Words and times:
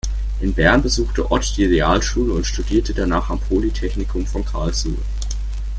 In 0.39 0.55
Bern 0.55 0.81
besuchte 0.81 1.29
Ott 1.31 1.55
die 1.57 1.65
Realschule 1.65 2.33
und 2.33 2.47
studierte 2.47 2.91
danach 2.91 3.29
am 3.29 3.39
Polytechnikum 3.39 4.25
von 4.25 4.43
Karlsruhe. 4.43 4.97